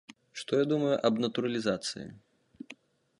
[0.41, 2.07] Што я думаю аб натуралізацыі?